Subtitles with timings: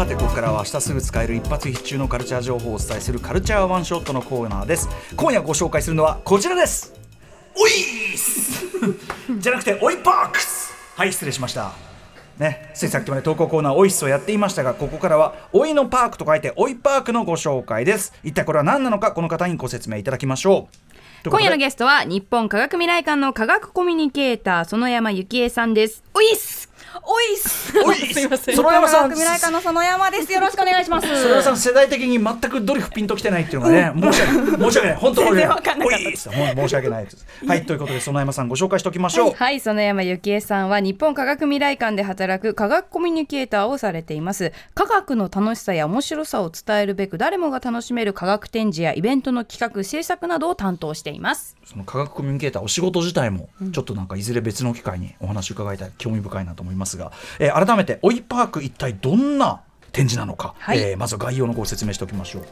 [0.00, 4.88] さてここからは明日すぐ使える一発必中のカルチャー情報をお伝えするカルチャーワンショットのコーナーです。
[5.14, 6.94] 今夜ご紹介するのはこちらです。
[7.54, 8.64] おいーす！
[9.38, 10.72] じゃなくておいパークス！
[10.96, 11.72] はい失礼しました。
[12.38, 18.14] ね、ついさっきまで投稿コーナーオイスをやっていましたがここからはおいのパークと書いておいパークのご紹介です。
[18.24, 20.70] 一体これは何なのかこの方にご説明いただきましょ
[21.26, 21.28] う。
[21.28, 26.02] 今夜のゲストは日本科学未来館の科学コミュニケーター園山幸恵さんです。
[26.14, 26.69] おいっす！
[27.04, 27.78] おいっす。
[27.78, 28.20] おいす。
[28.20, 28.54] いません。
[28.54, 29.10] 園山さん。
[29.10, 30.32] 未来館の園山です。
[30.32, 31.06] よろしくお願いします。
[31.22, 34.60] それはさん世代的に全くドリフピンときてないっていうのがね、申し訳ない。
[34.60, 34.96] 申し訳ない。
[34.96, 35.96] 本当これ全然わかんなかった。
[35.96, 37.26] おいです申し訳ないです。
[37.46, 44.52] はいということで園山さんご紹介しておきましょう、はい園山幸恵さんは日本科学未来館で働く科学コミュニケーターをされています。
[44.74, 51.56] 科学の楽しさや面白さを伝えるべく誰もが楽しめる科学展示やイベントの企画制作などを担当しています。
[51.64, 60.78] その科学コミュニケーターお仕事自体もちょっとなんかいずれ別の機会にお話伺いたい興味深いなと思いますが、えー改めておいパーク一体どんな展示なのか、はい。
[60.78, 62.42] えーまずは概要のご説明しておきましょう。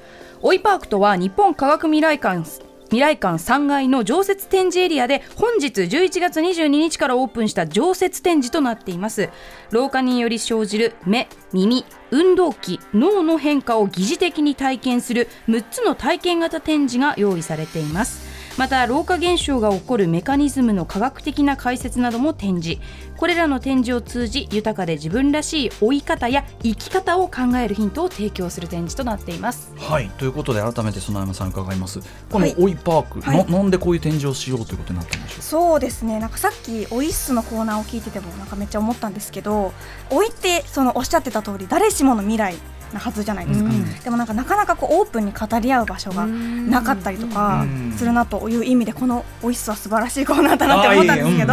[0.42, 2.44] おいパークとは日本科学未来館
[2.88, 9.28] 未来館3階の常設展示エリアで本日11月22日からオープンした常設展示となっています。
[9.70, 18.27] 老化により生じる目耳運動器脳の変化を疑似的に体験する6つの体験型展示が用意されています
[18.58, 22.80] また老化現象が起こるメカニズムの科学的な解説なども展示。
[23.16, 29.72] これらの展示を通じ豊かで自分らしい老い方や生き方を考えるヒントを提供する展示となっています。
[29.76, 30.10] はい。
[30.18, 32.00] ということで改めて園山さん伺います。
[32.30, 32.54] このはい。
[32.76, 33.46] パーク、はい。
[33.46, 35.42] ななんでこういう展示をしようということになったんでしょう？
[35.42, 36.18] そうですね。
[36.18, 39.72] なんかさっきオイッスのコーナーを聞いててもなんかめっちゃ思ったんですけど、
[40.10, 42.56] おいってそのおっしゃってた通り誰しもの未来
[42.92, 43.70] なはずじゃないですか。
[43.70, 44.00] うん。
[44.00, 47.94] でもなんかなかなかこうオープンに語り合う場所がなかったりとかうん。
[47.96, 51.52] するなという意味でこのオイッスは素晴らしいコーナーだなって思ったんですけど、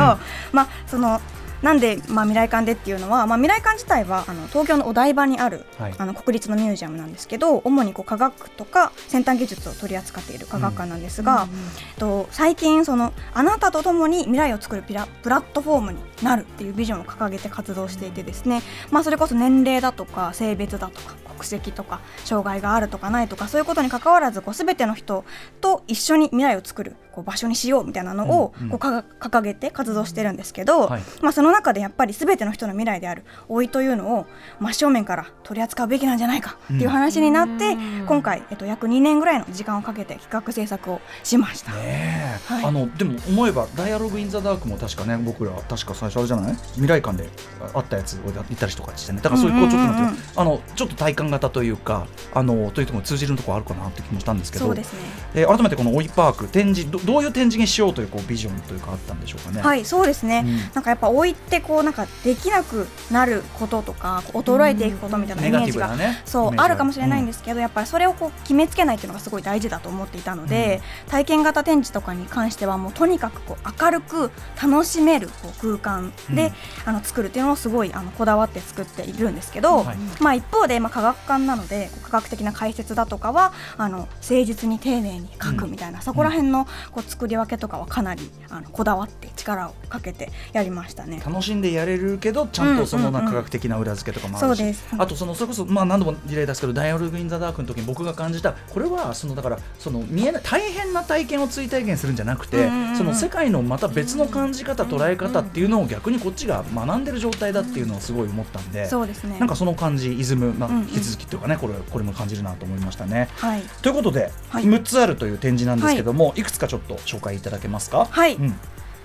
[0.51, 1.19] まあその
[1.65, 5.95] なんで、まあ、未来館でっていうのは、まあ、未来館自体はあの東京のお台場にある、はい。
[5.97, 18.61] あの国立のミュージアムなんですけど主にこう科学とか先端技術を取り扱っている科学館なんですが、えっと最近そのあなたと共に未来を作るピラプラットフォームになるっていうビジョンを掲げて活動していてですね、
[18.91, 25.25] まあ、それこそ年齢だとか性別だとか国籍とか障害があるとかないとかそういうことに関わらずこう全ての人
[25.61, 34.25] と一緒に未来を作るこう場所にしようみたいなのをうんうんこうか掲げて活動してるんですけど、はいまあ、その中でやっぱり全ての人の未来である老いというのを
[34.59, 38.05] 真正面から取り扱うべきなんじゃないかっていう話になって、うん。
[38.05, 41.71] 今回、えっと、約2年ぐらいの時間をかけて企画制作をしました。
[41.71, 42.65] ねえ、はい。
[42.65, 46.55] あのでも思えば「ダイアログ・イン・ザ・ダーク」も確かね僕ら確か最初あれじゃない？
[46.73, 47.29] 未来館で
[47.73, 49.19] あったやつをやったりとかしてね。
[49.21, 54.65] だからそういうこうちょっとなんていうのうんうんあのちょっと体感型というかあのというところに通じるところあるかなって気もしたんですけど。
[54.65, 54.99] そうですね。
[55.35, 59.61] えー改めてこの「おいパーク」展示どどういう展示にしようというこうビジョンというかあったんでしょうかね？
[59.61, 60.57] はいそうですね、うん。
[60.73, 65.95] なんかやっぱ老いってこうなんかできなくなることとか衰えていくことみたいなイメージが、
[66.25, 76.55] そうあるかもしれないんですけど、やっぱりそれをこう決めつけないっていうのがすごい大事だと思っていたので、体験型展示とかに関してはもうとにかくこう明るく楽しめるこう空間で、うん。
[76.85, 79.97] あの作るっていうのをすごいあのこだわって作っているんですけど、はい。
[80.19, 91.19] まあ、一方で、まあ、科学館なので科学的な解説だとかはあの誠実に丁寧に書くみたいな、そこら辺のこう作り分けとかはかなりあのこだわって力をかけてやりましたね。
[91.25, 102.97] 楽しんでやれるけどちゃんとそのな科学的な裏付けとかもあるし、あとそのそれこそまあ何度も事例出すけど「ダイアログ・イン・ザ・ダーク」の時に僕が感じたこれはそのだからその見えない大変な体験を追体験するんじゃなくて、うんうんうん。
[102.97, 109.37] その世界のまた別の感じ方捉え方っていうのを逆にこっちが学んでる状態だっていうのをすごい思ったんで、そうですね。
[109.39, 113.29] なんかその感じイズム、まあ引き続きっていうかねこれこれも感じるなと思いましたね。
[113.37, 114.63] はい、ということで、はい。
[114.63, 118.07] 6つあるという展示なんですけども、い、くつかちょっと紹介いただけますか？
[118.09, 118.35] はい。
[118.35, 118.45] うん。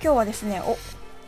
[0.02, 0.78] 今日はですねお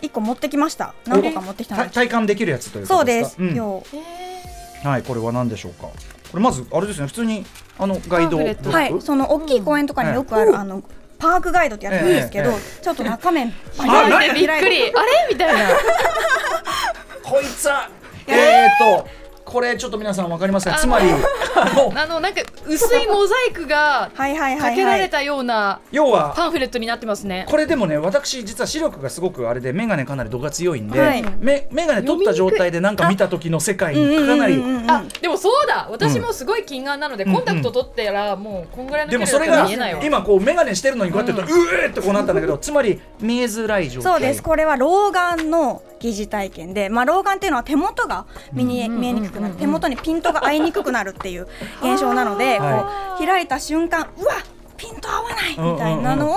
[0.02, 0.94] 一個持ってきました。
[1.06, 3.36] 何個か持ってきた体感できるやつというこそうです。
[3.38, 3.56] うん。
[3.56, 4.86] 今日。
[4.86, 5.86] はい、これは何でしょうか？
[5.86, 5.92] こ
[6.34, 7.46] れまずあれですね、普通に
[7.78, 8.44] あのガイドは
[8.86, 10.82] いその大きい公園とかによくある、あの
[11.18, 12.82] パークガイドってやつなんですけど、ええ。
[12.82, 14.92] ちょっと中面パあリッ何びっくり。
[14.92, 15.28] あれ？
[15.30, 15.68] みたいな。
[17.22, 17.88] こいつは、
[18.26, 19.08] えーっと、
[19.52, 20.76] これちょっと皆さんわかりますか？
[20.76, 26.32] つまり、あのなんか薄いモザイクがかはいけられたような要は。
[26.34, 27.44] パンフレットになってますね。
[27.48, 31.22] これでもね私実は視力がすごくあれで眼鏡かなり度が強いんで、はい。
[31.38, 34.62] め眼鏡取った状態でなんか見た時の世界にかなり。
[34.88, 35.88] あでもそうだ。
[35.90, 37.34] 私もすごい近眼なので、うん。
[37.34, 40.02] コンタクト取ったらもうこんぐらいの距離だったでもそれがら見えないわ。
[40.02, 44.12] 今こう眼鏡してるのにこうやってると、うえーってこうなったんだけどつまり見えづらい状態。
[44.12, 44.42] そうです。
[44.42, 49.54] これは老眼の疑似体験で、まあ、老眼っていうのは手元が見に、見えにくくなる。
[49.54, 51.46] 手元にピントが合いにくくなるっていう
[51.82, 54.32] 現象なのでこはう開いた瞬間うわ
[54.76, 56.36] ピント合わないみたいなのを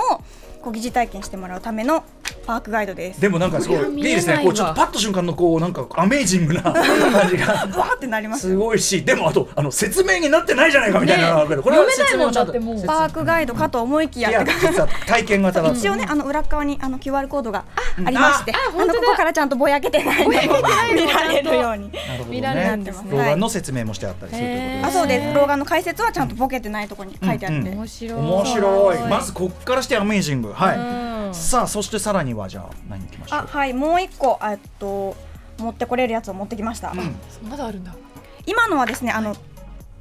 [0.62, 2.04] こう疑似体験してもらうための
[2.46, 3.20] パークガイドです。
[3.20, 4.40] でもなんかすごいいいですね。
[4.42, 6.74] こうちょっとパッと瞬間のこうなんかアメージングな感
[7.28, 7.46] じが。
[7.46, 14.30] わーってなりますすごいしでもあとあの説明になってないじゃないかみたいなのがあるけどこれは読めないもん説明をちゃんとだってもう説パークガイドかと思いきや。
[14.30, 17.64] いやって実は体験型だ一応ねあの裏側にあの QR コードが
[18.04, 18.92] ありましてあ本当だ。
[18.94, 21.90] のここからちゃんとぼやけてないのを見られるように。
[21.92, 23.10] なるほど見られるんですね。
[23.10, 25.34] 老眼の説明もしてあったりするということですあそうです。
[25.34, 27.66] 老眼の解説はちゃんとボケてないところに書いてあって、うん。
[27.66, 28.20] うん面白い。
[28.20, 30.52] 面白いまずこっからしてアメージング。
[30.52, 31.34] はい、うん。
[31.34, 33.38] さあそしてさらにはじゃあ何いきましょう？
[33.40, 35.16] あはいもう一個えっと
[35.58, 37.16] 持ってこれるやつを持ってきました、うん。
[37.48, 37.94] まだあるんだ。
[38.46, 39.34] 今のはですねあの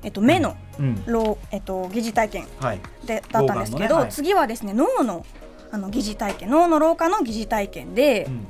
[0.04, 2.80] えっと目のうえっと疑似体験はい。
[3.06, 5.26] でだったんですけど、次はですね脳の
[5.72, 8.48] あの疑似体験脳の老化の疑似体験で、うん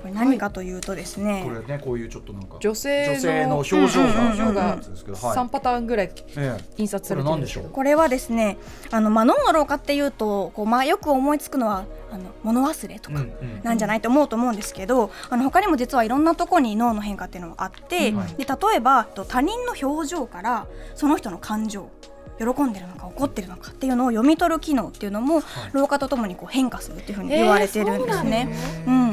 [0.00, 4.54] これ何かというとですね、これねこういうちょっとなんか女性の女性の表情うんうんうん。
[4.54, 5.36] がうんあるやつですけどはい。
[5.36, 6.64] 3パターンぐらいええ。
[6.76, 7.36] 印刷されてる。
[7.36, 8.58] んですけどここれはですね
[8.90, 13.24] あの、まあ、脳の老化っていうとこう、まあ、よく思いつくのはあの物忘れとか
[13.62, 18.26] なんじゃないと思うと思うんですけどあの他にも実はいろんなところに脳の変化っていうのがあって、うん。
[18.36, 21.90] で例えばと他人の表情からその人の感情
[22.38, 25.42] 喜んでるのか怒ってるのかっていうのを読み取る機能っていうのも、
[25.72, 28.48] 老化とともにこう変化するっていうふうに言われてるんですね。
[28.86, 29.07] うん、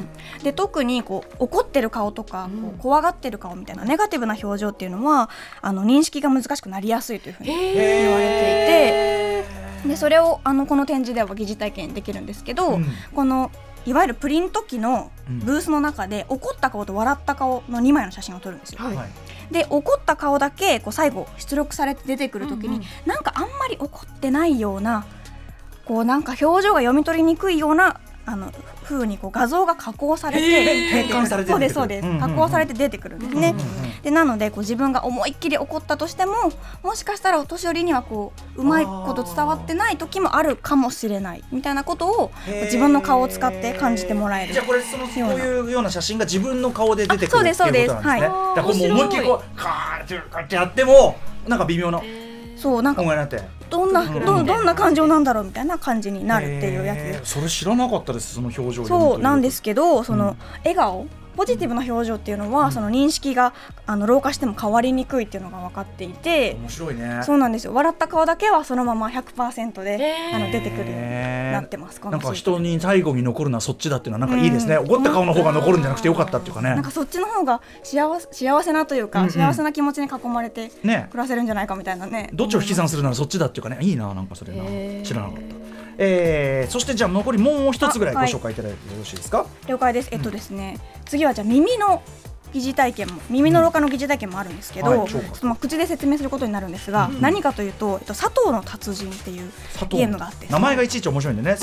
[0.45, 7.57] で特にこう怒ってる顔とか、こう怖がってる顔みたいなネガティブな表情っていうのはあの認識が難しくなりやすいというふうに言
[8.12, 9.44] われて
[9.81, 12.86] いてでそれをあのこの展示では疑似体験できるんですけど、うん。
[13.15, 13.50] この
[13.88, 15.39] いわゆるプリント機のうん。
[15.39, 18.83] ブースの中で怒った顔と笑った顔の2枚の写真を撮るんですよ。
[18.83, 18.95] はい。
[18.95, 19.09] はい
[19.51, 22.83] で怒った顔だけこう最後出力されて出てくるときに、うんうん。
[23.06, 25.06] なんかあんまり怒ってないような
[25.86, 28.51] こうなんか表情が読み取りにくいようなあの
[28.85, 30.63] 風にこう画像が加工されてへー。
[30.63, 31.03] 出てくる。
[31.09, 32.21] 変換されてそうですそうです、うんうんうん。
[32.21, 33.49] 加工されて出てくるんですね。
[33.49, 34.01] うんうんうん。
[34.01, 36.33] でなのでこう自分が思いっきり怒ったとしても
[36.83, 41.43] もしかしたらお年寄りにはこううまいこと伝わってない時もあるかもしれない。
[41.51, 42.31] みたいなことを
[42.63, 44.53] 自分の顔を使って感じてもらえる。
[44.53, 48.05] じゃあこれそのこういうような写真が自分の顔で出てくるっていうあそうでとなんですね。
[48.05, 51.17] そうですはいだからもう思いっきりこうカーってやってやっても
[51.47, 52.01] なんか微妙な
[52.55, 53.37] そうなんか音がになって
[53.69, 54.25] どんなうん。
[54.25, 57.29] どどんな感情なんだろうみたいな感じになるっていうやつ。
[57.29, 60.38] それ知らなかったですその表情そうるなんですけどその、うん。
[60.59, 63.53] 笑顔ポジティブな表情っていうのは、その認識が
[63.85, 67.21] あの老化しても変わりにくいっていうのが分かっていて、面白いね。
[67.23, 67.73] そうなんですよ。
[67.73, 70.35] 笑った顔だけはそのまま100%で、へー。
[70.35, 74.75] あの出てくるようにへーなってますこなんか人に最後に残るのはそっちだっていうのはなんかいいですね。
[74.75, 74.85] うん。
[74.85, 76.69] 怒った顔の方が残るんじゃなくてよかったっていうかね。
[76.69, 76.83] なん。
[76.83, 81.07] かそっちの方が幸せ幸せなというか、うんうん幸せな気持ちに囲まれてね。
[81.11, 82.29] 暮らせるんじゃないかみたいなね。
[82.33, 83.77] どっちを引き算するならそっちだっていうかね。
[83.81, 84.63] いいななんかそれな。
[85.03, 85.64] 知らなかった。
[85.97, 89.45] えー、そしてじゃあ残りもう一つぐらいご紹介いただいてよろしいですか？
[89.68, 90.09] 了解です。
[90.12, 92.01] えっとですね、次はじゃあ耳の
[92.53, 97.21] 疑似体験も耳の老化の疑似体験もあるんですけど、はいちょっとまあ口で説明することになるんですが、うん。
[97.21, 99.51] 何かというと、えっと、佐藤の達人っていう
[99.89, 101.57] ゲームがあって名前がいちいち面白いんでね。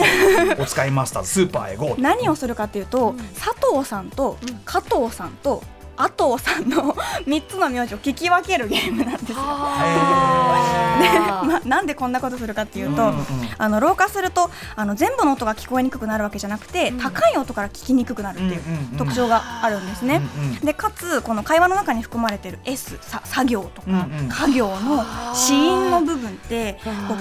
[0.58, 1.28] お使いマスターズ。
[1.30, 1.94] スーパーへ GO。
[1.98, 4.36] 何をするかというと、佐藤さんと
[4.66, 5.62] 加藤さんと
[6.02, 9.38] 阿藤さんの3つの名字を聞き分けるゲームなんですよ。
[9.38, 11.02] あー。
[11.46, 13.24] まあ、なんでこんなことするかっていうと、うんうんうん。
[13.56, 16.98] あの老化するとあの全部の音が聞こえにくくなるわけじゃなくて、うん。
[16.98, 18.62] 高い音から聞きにくくなるっていう
[18.98, 20.16] 特徴があるんですね。
[20.36, 24.28] うんうんでかつこの会話の中に含まれている S さ作業とか、うんうん。
[24.28, 27.16] 家業の子音の部分ってこ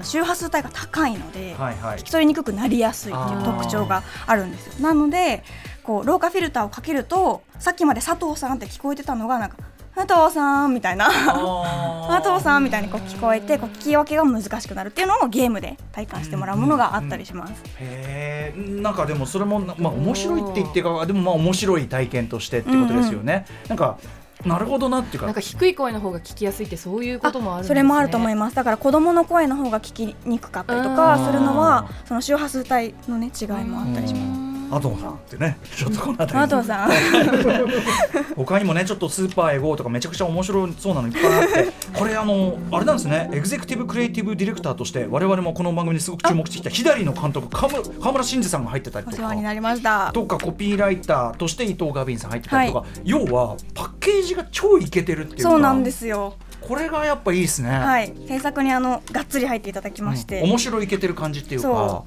[0.00, 1.98] う周波数帯が高いので、はいはい。
[1.98, 4.74] 聞き取りにくくなりやすいっていう特徴があるんですよ。
[4.80, 5.44] なので
[5.82, 9.56] こう老化フィルターをかけるとさっきまで佐藤さんって聞こえてたのがなんか
[9.94, 11.06] 佐藤さんみたいな
[12.08, 17.52] 佐藤さんみたいにこう聞こえてこう聞き分けが難しくなるっていうのをゲームで体感してもらうものがあったりします。
[17.78, 23.98] へえなんかでもそれもなまあ面白いって言ってかでもまあ面白い体験としてってことですよね、なんか
[24.46, 34.39] なるほどなっていうかなんか低い声の方が聞きやすいってそういうこともあるねそれもあると思いますだから子供の声の方が聞きにくかったりとかするのはその周波数帯のね違いもあったりします。
[34.70, 36.32] アドさんってね ちょっとこの辺。
[36.32, 36.90] り佐藤さん。
[38.36, 43.28] 他にもねちょっとスーパーエゴとかめちゃくちゃ面白そうなのいっぱいあってこれあのあれなんですね。
[43.32, 49.22] エグゼクティブクリエイティブディレクターとして我々もこの番組にすごく注目してきた左の監督川村真司さんが入ってたりおとか。
[49.22, 50.10] 世話になりました。
[50.12, 55.50] とかコピーライターとして伊藤ガビンさん入ってたりとか、要はパッケージが超イケてるっていうか。
[55.50, 56.34] そうなんですよ。
[56.60, 60.50] これがやっぱいいですね、はい、制作にあのがっつり入っていただきまして、うん。
[60.50, 61.66] 面白いイケてる感じっていうか。
[61.66, 62.04] そ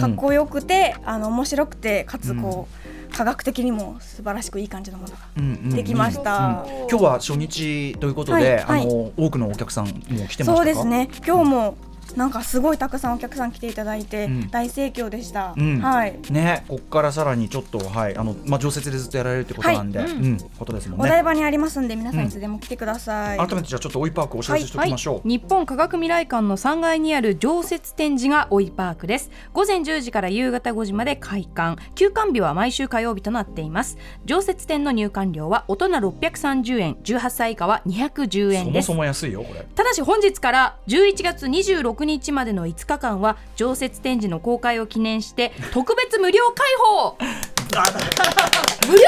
[0.00, 2.68] かっこよくて、あの面白くてかつこ
[3.10, 5.70] う、科学的にも素晴らしくいい感じのものがうんうんうん。
[5.70, 6.66] できました。
[6.90, 8.82] 今日は初日ということで、はいはい。
[8.82, 10.56] あの多くのお客さんも来てましたか？
[10.56, 11.08] そうですね。
[11.26, 11.76] 今日も
[12.16, 14.50] なんかすごいたくさんお客さん来ていただいて、うん。
[14.50, 15.80] 大盛況でした、うん。
[15.80, 16.18] はい。
[16.30, 20.10] ねこっからさらにちょっとはいあのまあ常設でずっとやられるってことなんで、はい。
[20.10, 29.30] うんことですもんお台ね場にありますんで皆さんいつでも来てください、改めてじゃあちょっと追いパークお知らせしておきましょう、日本科学未来館の3階にある常設展示がオイパークです。
[29.52, 31.80] 午前10時から夕方5時まで開館。
[31.94, 33.96] 休館日は毎週火曜日となっています。
[34.24, 36.94] 常設展の入館料は大人630円。
[37.04, 38.86] 18歳以下は210円です。
[38.86, 39.66] そもそも安いよこれ。
[39.74, 47.16] ただし本日から11月26日までの5日間は常設展示の公開を記念して 特別無料開放。
[48.86, 48.98] 無料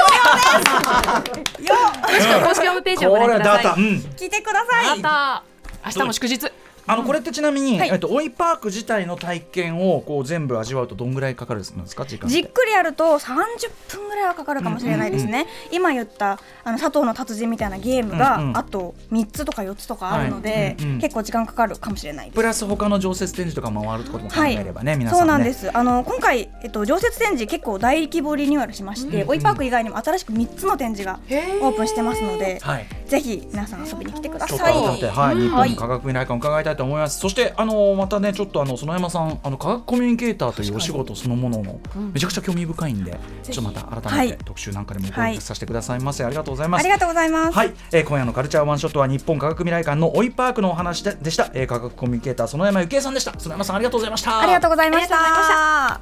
[2.07, 2.27] です。
[2.27, 3.81] よ公式ホームページをご覧ください。
[3.81, 4.01] うん。
[4.15, 5.43] 来てください。
[5.85, 6.51] 明日も祝日
[6.87, 7.89] あのこれってちなみに、はい。
[7.89, 12.05] えっと追いパーク自体の体験をこう全部味わうとどんぐらいかかるんですか？
[12.05, 18.57] 時間じっくりやると30分ぐらいはかかるかもしれないですね、今言ったあの佐藤の達人みたいなゲームが、うんうん。
[18.57, 20.75] あと3つとか4つとかあるので、はい。
[20.79, 25.19] うんうん結構時間かかるかもしれないプラス他の常設展示とか回るってことも考えればね、皆さんね。
[25.19, 25.77] そうなんです。
[25.77, 31.19] あの今回、えっと、常設展示結構大規模リニューアルしまして、うんオイパーク以外にも新しく3つの展示が
[31.61, 34.73] オープンしてますので、はいぜひ皆さん遊びに来てくだちょっとさい。
[34.73, 37.19] はい、うん日本科学未来館伺いたいと思います。
[37.19, 41.79] そして、あの、またね、ちょっと、あの、園山さん、あの、科学コミュニケーターというお仕事そのものの。
[42.13, 46.23] めちゃくちゃ興味深いんで、ちょっとまた改めてはい特集なんかでもご一させてくださいませ。
[46.23, 46.81] ありがとうございます。
[46.81, 47.55] ありがとうございます。
[47.55, 56.01] はい、えー今夜のカルチャーワンショットは日本科学未来館のオイパークのお話ででした、えー科学コミュニケーター園山幸恵さんでした園山さんありがとうございましたありがとうございました。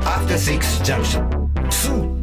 [0.00, 1.26] After Six Junction.
[1.70, 2.21] Soon.